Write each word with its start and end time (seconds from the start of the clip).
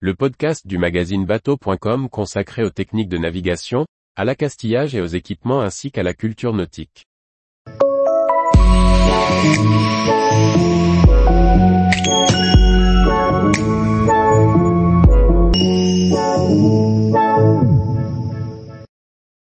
le 0.00 0.14
podcast 0.14 0.66
du 0.66 0.76
magazine 0.76 1.24
bateau.com 1.24 2.10
consacré 2.10 2.62
aux 2.62 2.70
techniques 2.70 3.08
de 3.08 3.16
navigation, 3.16 3.86
à 4.14 4.26
l'accastillage 4.26 4.94
et 4.94 5.00
aux 5.00 5.06
équipements 5.06 5.62
ainsi 5.62 5.90
qu'à 5.90 6.02
la 6.02 6.12
culture 6.12 6.52
nautique. 6.52 7.06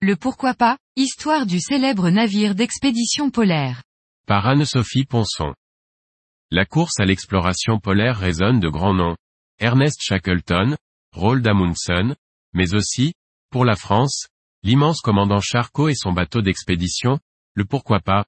Le 0.02 0.16
pourquoi 0.16 0.54
pas, 0.54 0.78
histoire 0.96 1.48
du 1.48 1.60
célèbre 1.60 2.12
navire 2.12 2.54
d'expédition 2.54 3.32
polaire. 3.32 3.82
Par 4.28 4.46
Anne-Sophie 4.46 5.06
Ponson. 5.06 5.56
La 6.52 6.66
course 6.66 7.00
à 7.00 7.06
l'exploration 7.06 7.80
polaire 7.80 8.20
résonne 8.20 8.60
de 8.60 8.70
grands 8.70 8.94
noms. 8.94 9.16
Ernest 9.60 10.00
Shackleton, 10.04 10.78
Roald 11.14 11.48
Amundsen, 11.48 12.16
mais 12.54 12.76
aussi, 12.76 13.14
pour 13.50 13.66
la 13.66 13.76
France, 13.76 14.28
l'immense 14.62 15.02
commandant 15.02 15.42
Charcot 15.42 15.90
et 15.90 15.96
son 15.96 16.12
bateau 16.12 16.44
d'expédition, 16.44 17.18
le 17.56 17.66
pourquoi 17.66 18.00
pas. 18.00 18.26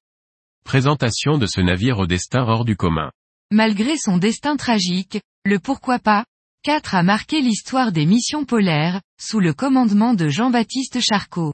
Présentation 0.66 1.38
de 1.38 1.46
ce 1.46 1.62
navire 1.62 2.00
au 2.00 2.08
destin 2.08 2.42
hors 2.48 2.66
du 2.66 2.76
commun. 2.76 3.12
Malgré 3.52 3.96
son 3.96 4.18
destin 4.18 4.58
tragique, 4.58 5.22
le 5.46 5.60
pourquoi 5.60 6.00
pas, 6.00 6.26
4 6.64 6.96
a 6.96 7.04
marqué 7.04 7.42
l'histoire 7.42 7.92
des 7.92 8.08
missions 8.08 8.44
polaires, 8.44 9.00
sous 9.22 9.40
le 9.40 9.54
commandement 9.54 10.16
de 10.16 10.30
Jean-Baptiste 10.30 11.00
Charcot. 11.00 11.54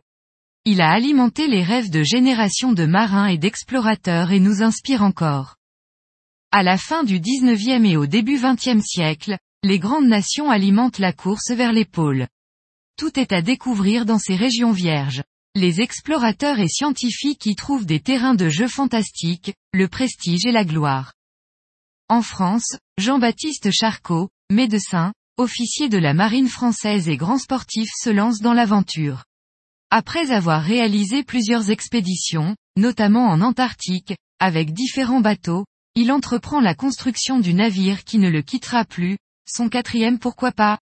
Il 0.64 0.80
a 0.80 0.90
alimenté 0.90 1.48
les 1.48 1.64
rêves 1.64 1.92
de 1.92 2.02
générations 2.02 2.72
de 2.72 2.86
marins 2.86 3.28
et 3.28 3.38
d'explorateurs 3.38 4.32
et 4.32 4.40
nous 4.40 4.64
inspire 4.64 5.04
encore. 5.04 5.58
À 6.52 6.64
la 6.64 6.78
fin 6.78 7.04
du 7.04 7.20
19e 7.20 7.86
et 7.86 7.98
au 7.98 8.06
début 8.06 8.38
20e 8.38 8.82
siècle, 8.82 9.38
les 9.66 9.80
grandes 9.80 10.08
nations 10.08 10.52
alimentent 10.52 11.00
la 11.00 11.12
course 11.12 11.50
vers 11.50 11.74
les 11.74 11.86
pôles. 11.86 12.28
Tout 12.98 13.20
est 13.20 13.34
à 13.34 13.42
découvrir 13.42 14.06
dans 14.06 14.20
ces 14.20 14.36
régions 14.36 14.72
vierges. 14.72 15.24
Les 15.56 15.82
explorateurs 15.82 16.60
et 16.60 16.68
scientifiques 16.68 17.48
y 17.48 17.56
trouvent 17.56 17.88
des 17.88 18.00
terrains 18.00 18.36
de 18.36 18.48
jeux 18.48 18.68
fantastiques, 18.68 19.56
le 19.74 19.88
prestige 19.88 20.46
et 20.46 20.52
la 20.52 20.66
gloire. 20.66 21.14
En 22.10 22.22
France, 22.22 22.78
Jean-Baptiste 23.00 23.72
Charcot, 23.72 24.30
médecin, 24.52 25.14
officier 25.38 25.90
de 25.90 25.98
la 25.98 26.14
marine 26.14 26.48
française 26.48 27.10
et 27.10 27.18
grand 27.18 27.40
sportif 27.40 27.90
se 28.00 28.12
lance 28.12 28.42
dans 28.42 28.54
l'aventure. 28.54 29.24
Après 29.90 30.30
avoir 30.30 30.62
réalisé 30.62 31.24
plusieurs 31.24 31.72
expéditions, 31.72 32.56
notamment 32.78 33.30
en 33.30 33.42
Antarctique, 33.42 34.14
avec 34.40 34.74
différents 34.74 35.22
bateaux, 35.22 35.66
il 35.96 36.12
entreprend 36.12 36.60
la 36.60 36.76
construction 36.76 37.40
du 37.40 37.56
navire 37.56 38.04
qui 38.04 38.20
ne 38.20 38.30
le 38.30 38.44
quittera 38.44 38.86
plus, 38.86 39.18
son 39.46 39.70
quatrième 39.70 40.20
pourquoi 40.20 40.52
pas. 40.52 40.80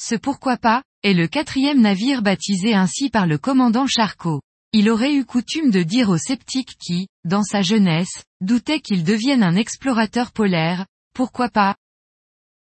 Ce 0.00 0.14
pourquoi 0.14 0.56
pas, 0.56 0.82
est 1.02 1.14
le 1.14 1.26
quatrième 1.26 1.80
navire 1.80 2.22
baptisé 2.22 2.74
ainsi 2.74 3.10
par 3.10 3.26
le 3.26 3.38
commandant 3.38 3.86
Charcot. 3.86 4.40
Il 4.72 4.88
aurait 4.88 5.14
eu 5.14 5.24
coutume 5.24 5.70
de 5.70 5.82
dire 5.82 6.08
aux 6.08 6.18
sceptiques 6.18 6.76
qui, 6.78 7.08
dans 7.24 7.42
sa 7.42 7.60
jeunesse, 7.60 8.24
doutaient 8.40 8.80
qu'il 8.80 9.04
devienne 9.04 9.42
un 9.42 9.54
explorateur 9.54 10.32
polaire, 10.32 10.86
pourquoi 11.14 11.48
pas. 11.48 11.76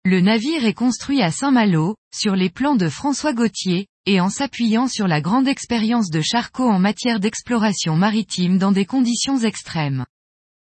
Le 0.05 0.21
navire 0.21 0.65
est 0.65 0.73
construit 0.73 1.21
à 1.21 1.31
Saint-Malo, 1.31 1.95
sur 2.15 2.35
les 2.35 2.49
plans 2.49 2.75
de 2.75 2.89
François 2.89 3.33
Gauthier, 3.33 3.87
et 4.05 4.19
en 4.21 4.29
s'appuyant 4.29 4.87
sur 4.87 5.07
la 5.07 5.21
grande 5.21 5.47
expérience 5.47 6.09
de 6.09 6.21
Charcot 6.21 6.67
en 6.67 6.79
matière 6.79 7.19
d'exploration 7.19 7.95
maritime 7.95 8.57
dans 8.57 8.71
des 8.71 8.85
conditions 8.85 9.37
extrêmes. 9.37 10.05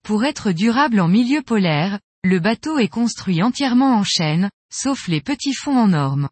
Pour 0.03 0.25
être 0.25 0.50
durable 0.50 0.98
en 0.98 1.09
milieu 1.09 1.42
polaire, 1.42 2.00
le 2.24 2.41
bateau 2.41 2.78
est 2.78 2.88
construit 2.88 3.42
entièrement 3.42 3.97
en 3.97 4.02
chêne, 4.02 4.50
sauf 4.72 5.08
les 5.08 5.20
petits 5.20 5.55
fonds 5.55 5.78
en 5.78 5.92
orme. 5.92 6.28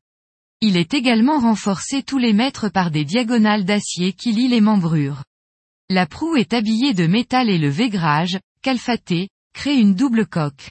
Il 0.61 0.77
est 0.77 0.95
également 0.95 1.39
renforcé 1.39 2.03
tous 2.03 2.19
les 2.19 2.33
mètres 2.33 2.69
par 2.69 2.91
des 2.91 3.05
diagonales 3.05 3.65
d'acier 3.65 4.12
qui 4.12 4.33
lient 4.33 4.48
les 4.48 4.61
membrures. 4.61 5.23
La 5.89 6.06
proue 6.06 6.37
est 6.37 6.53
habillée 6.53 6.95
de 6.95 7.06
métal 7.06 7.49
et 7.49 7.59
le 7.59 7.69
vaigrage, 7.69 8.38
calfaté, 8.62 9.28
crée 9.55 9.78
une 9.78 9.94
double 9.94 10.27
coque. 10.27 10.71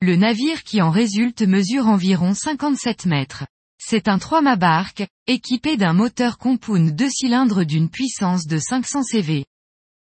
Le 0.00 0.14
navire 0.14 0.62
qui 0.62 0.80
en 0.80 0.90
résulte 0.90 1.42
mesure 1.42 1.88
environ 1.88 2.34
57 2.34 3.06
mètres. 3.06 3.46
C'est 3.78 4.06
un 4.06 4.18
3-mâts 4.18 4.56
barque, 4.56 5.06
équipé 5.26 5.76
d'un 5.76 5.92
moteur 5.92 6.38
compound 6.38 6.94
deux 6.94 7.10
cylindres 7.10 7.64
d'une 7.66 7.90
puissance 7.90 8.46
de 8.46 8.58
500 8.58 9.02
CV. 9.02 9.46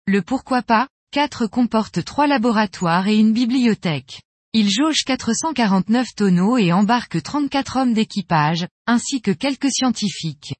Le 0.06 0.22
pourquoi 0.22 0.62
pas, 0.62 0.88
4 1.12 1.46
comporte 1.46 2.04
trois 2.04 2.26
laboratoires 2.26 3.08
et 3.08 3.16
une 3.16 3.32
bibliothèque. 3.32 4.20
Il 4.52 4.68
jauge 4.68 5.04
449 5.06 6.06
tonneaux 6.14 6.58
et 6.58 6.70
embarque 6.70 7.22
34 7.22 7.78
hommes 7.78 7.94
d'équipage, 7.94 8.66
ainsi 8.86 9.22
que 9.22 9.30
quelques 9.30 9.70
scientifiques. 9.70 10.54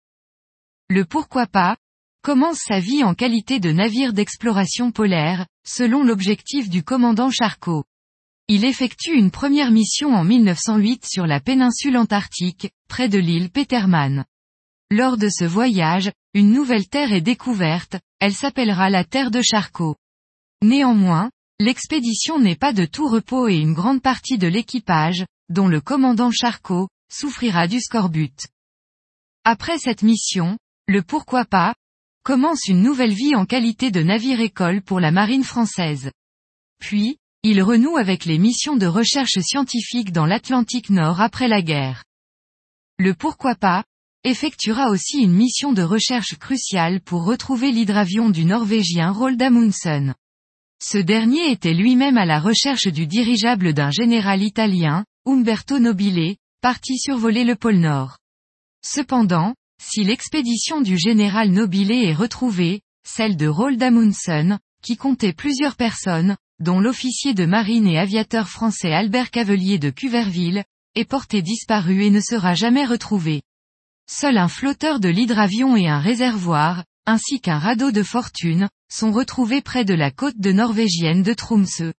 Le 0.89 1.05
pourquoi 1.05 1.47
pas, 1.47 1.77
commence 2.23 2.61
sa 2.67 2.81
vie 2.81 3.05
en 3.05 3.13
qualité 3.13 3.61
de 3.61 3.73
navire 3.73 4.15
d'exploration 4.15 4.91
polaire, 4.91 5.47
selon 5.67 6.03
l'objectif 6.03 6.71
du 6.71 6.83
commandant 6.83 7.31
Charcot. 7.31 7.85
Il 8.49 8.65
effectue 8.65 9.13
une 9.13 9.31
première 9.31 9.71
mission 9.71 10.15
en 10.15 10.25
1908 10.25 11.05
sur 11.07 11.27
la 11.27 11.41
péninsule 11.41 11.99
antarctique, 11.99 12.71
près 12.89 13.11
de 13.11 13.19
l'île 13.19 13.51
Petermann. 13.51 14.25
Lors 14.91 15.19
de 15.19 15.29
ce 15.29 15.45
voyage, 15.45 16.11
une 16.33 16.53
nouvelle 16.53 16.89
terre 16.89 17.13
est 17.13 17.21
découverte, 17.21 17.99
elle 18.19 18.33
s'appellera 18.33 18.89
la 18.89 19.05
Terre 19.05 19.31
de 19.31 19.43
Charcot. 19.43 19.97
Néanmoins, 20.63 21.31
l'expédition 21.61 22.41
n'est 22.41 22.57
pas 22.57 22.73
de 22.73 22.85
tout 22.85 23.09
repos 23.09 23.49
et 23.49 23.57
une 23.57 23.75
grande 23.75 24.03
partie 24.03 24.39
de 24.39 24.49
l'équipage, 24.49 25.25
dont 25.49 25.69
le 25.69 25.81
commandant 25.81 26.31
Charcot, 26.31 26.89
souffrira 27.11 27.69
du 27.69 27.81
scorbut. 27.81 28.49
Après 29.45 29.79
cette 29.79 30.03
mission, 30.03 30.59
le 30.89 31.03
pourquoi 31.03 31.45
pas, 31.45 31.75
commence 32.25 32.67
une 32.67 32.83
nouvelle 32.83 33.15
vie 33.15 33.35
en 33.35 33.47
qualité 33.47 33.91
de 33.91 34.03
navire-école 34.03 34.83
pour 34.83 35.01
la 35.01 35.11
marine 35.11 35.45
française. 35.45 36.11
Puis, 36.81 37.19
il 37.43 37.63
renoue 37.63 37.97
avec 37.97 38.25
les 38.25 38.39
missions 38.39 38.77
de 38.77 38.87
recherche 38.87 39.39
scientifique 39.39 40.13
dans 40.13 40.27
l'Atlantique 40.27 40.91
Nord 40.91 41.21
après 41.21 41.49
la 41.49 41.63
guerre. 41.63 42.05
Le 42.99 43.15
pourquoi 43.15 43.55
pas, 43.55 43.85
effectuera 44.25 44.91
aussi 44.91 45.23
une 45.23 45.33
mission 45.33 45.73
de 45.73 45.83
recherche 45.83 46.37
cruciale 46.37 47.01
pour 47.01 47.25
retrouver 47.25 47.71
l'hydravion 47.71 48.29
du 48.29 48.45
Norvégien 48.45 49.13
Roald 49.13 49.41
Amundsen. 49.41 50.15
Ce 50.81 50.99
dernier 50.99 51.51
était 51.51 51.75
lui-même 51.75 52.19
à 52.19 52.25
la 52.25 52.39
recherche 52.39 52.87
du 52.87 53.07
dirigeable 53.07 53.73
d'un 53.73 53.91
général 53.91 54.43
italien, 54.43 55.05
Umberto 55.27 55.79
Nobile, 55.79 56.37
parti 56.61 56.99
survoler 56.99 57.45
le 57.45 57.57
pôle 57.57 57.79
Nord. 57.79 58.19
Cependant, 58.85 59.55
si 59.83 60.05
l'expédition 60.05 60.81
du 60.81 60.97
général 60.97 61.51
Nobile 61.51 61.91
est 61.93 62.15
retrouvée, 62.15 62.81
celle 63.05 63.37
de 63.37 63.49
Roald 63.49 63.83
Amundsen, 63.83 64.59
qui 64.83 64.97
comptait 64.97 65.33
plusieurs 65.33 65.77
personnes, 65.77 66.37
dont 66.61 66.81
l'officier 66.81 67.35
de 67.35 67.45
marine 67.45 67.87
et 67.87 67.99
aviateur 67.99 68.49
français 68.49 68.93
Albert 68.93 69.31
Cavelier 69.31 69.79
de 69.79 69.91
Cuverville, 69.91 70.65
est 70.95 71.05
porté 71.05 71.43
disparu 71.43 72.05
et 72.05 72.11
ne 72.11 72.21
sera 72.21 72.55
jamais 72.55 72.85
retrouvé. 72.85 73.43
Seul 74.11 74.39
un 74.39 74.49
flotteur 74.49 75.01
de 75.01 75.09
l'hydravion 75.09 75.77
et 75.77 75.89
un 75.89 76.01
réservoir, 76.01 76.85
ainsi 77.09 77.41
qu'un 77.41 77.59
radeau 77.59 77.91
de 77.91 78.03
fortune, 78.03 78.69
sont 78.93 79.13
retrouvés 79.13 79.63
près 79.63 79.87
de 79.87 79.95
la 79.95 80.11
côte 80.11 80.37
de 80.37 80.53
norvégienne 80.53 81.23
de 81.23 81.33
Tromsø. 81.33 81.95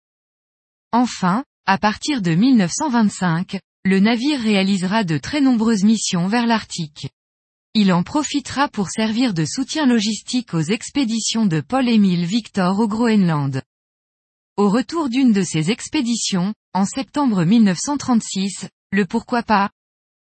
Enfin, 0.92 1.44
à 1.66 1.78
partir 1.78 2.22
de 2.22 2.32
1925, 2.32 3.58
le 3.84 3.98
navire 3.98 4.40
réalisera 4.40 5.02
de 5.02 5.18
très 5.18 5.40
nombreuses 5.40 5.82
missions 5.82 6.28
vers 6.28 6.46
l'Arctique. 6.46 7.08
Il 7.74 7.92
en 7.92 8.04
profitera 8.04 8.68
pour 8.68 8.88
servir 8.88 9.34
de 9.34 9.44
soutien 9.44 9.84
logistique 9.84 10.54
aux 10.54 10.60
expéditions 10.60 11.44
de 11.44 11.60
Paul-Émile 11.60 12.24
Victor 12.24 12.78
au 12.78 12.86
Groenland. 12.86 13.62
Au 14.56 14.70
retour 14.70 15.08
d'une 15.08 15.32
de 15.32 15.42
ces 15.42 15.72
expéditions, 15.72 16.54
en 16.72 16.84
septembre 16.84 17.42
1936, 17.42 18.68
le 18.92 19.06
pourquoi 19.06 19.42
pas 19.42 19.70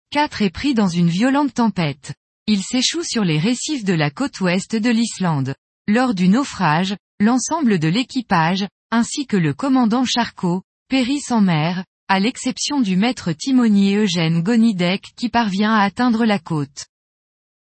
4 0.09 0.41
est 0.41 0.49
pris 0.49 0.73
dans 0.73 0.87
une 0.87 1.09
violente 1.09 1.53
tempête. 1.53 2.15
Il 2.53 2.63
s'échoue 2.63 3.05
sur 3.05 3.23
les 3.23 3.39
récifs 3.39 3.85
de 3.85 3.93
la 3.93 4.11
côte 4.11 4.41
ouest 4.41 4.75
de 4.75 4.89
l'Islande. 4.89 5.55
Lors 5.87 6.13
du 6.13 6.27
naufrage, 6.27 6.97
l'ensemble 7.21 7.79
de 7.79 7.87
l'équipage, 7.87 8.67
ainsi 8.91 9.25
que 9.25 9.37
le 9.37 9.53
commandant 9.53 10.03
Charcot, 10.03 10.61
périssent 10.89 11.31
en 11.31 11.39
mer, 11.39 11.85
à 12.09 12.19
l'exception 12.19 12.81
du 12.81 12.97
maître 12.97 13.31
timonier 13.31 13.95
Eugène 13.95 14.43
Gonidec 14.43 15.13
qui 15.15 15.29
parvient 15.29 15.73
à 15.73 15.83
atteindre 15.83 16.25
la 16.25 16.39
côte. 16.39 16.87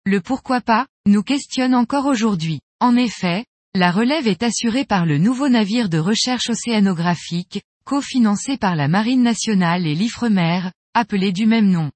Le 0.07 0.21
pourquoi 0.21 0.61
pas, 0.61 0.87
nous 1.07 1.25
questionne 1.25 1.75
encore 1.75 2.07
aujourd'hui. 2.07 2.61
En 2.79 2.95
effet, 2.95 3.47
la 3.75 3.91
relève 3.91 4.29
est 4.29 4.45
assurée 4.45 4.85
par 4.85 5.07
le 5.07 5.19
nouveau 5.19 5.49
navire 5.49 5.89
de 5.89 5.99
recherche 5.99 6.51
océanographique, 6.51 7.63
cofinancé 7.85 8.57
par 8.57 8.77
la 8.77 8.87
Marine 8.87 9.25
nationale 9.25 9.89
et 9.89 9.97
l'Ifremer, 9.97 10.71
appelé 10.95 11.33
du 11.33 11.47
même 11.47 11.69
nom. 11.69 11.91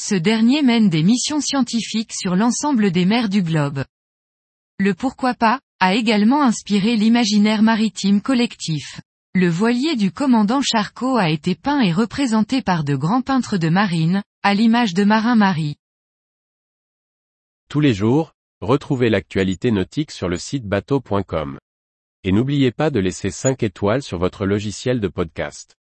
Ce 0.00 0.14
dernier 0.14 0.62
mène 0.62 0.88
des 0.88 1.02
missions 1.02 1.40
scientifiques 1.40 2.12
sur 2.12 2.36
l'ensemble 2.36 2.92
des 2.92 3.04
mers 3.04 3.28
du 3.28 3.42
globe. 3.42 3.84
Le 4.78 4.94
pourquoi 4.94 5.34
pas, 5.34 5.58
a 5.80 5.96
également 5.96 6.42
inspiré 6.42 6.94
l'imaginaire 6.94 7.62
maritime 7.62 8.20
collectif. 8.20 9.00
le 9.34 9.48
voilier 9.48 9.96
du 9.96 10.12
commandant 10.12 10.62
Charcot 10.62 11.16
a 11.16 11.30
été 11.30 11.56
peint 11.56 11.80
et 11.80 11.92
représenté 11.92 12.62
par 12.62 12.84
de 12.84 12.94
grands 12.94 13.22
peintres 13.22 13.56
de 13.56 13.68
marine, 13.68 14.22
à 14.42 14.54
l'image 14.54 14.94
de 14.94 15.02
Marin-Marie. 15.02 15.76
Tous 17.68 17.80
les 17.80 17.92
jours, 17.92 18.32
retrouvez 18.60 19.10
l'actualité 19.10 19.72
nautique 19.72 20.12
sur 20.12 20.28
le 20.28 20.38
site 20.38 20.64
bateau.com. 20.64 21.58
Et 22.22 22.32
n'oubliez 22.32 22.70
pas 22.70 22.90
de 22.90 23.00
laisser 23.00 23.30
5 23.30 23.62
étoiles 23.64 24.02
sur 24.02 24.18
votre 24.18 24.46
logiciel 24.46 25.00
de 25.00 25.08
podcast. 25.08 25.74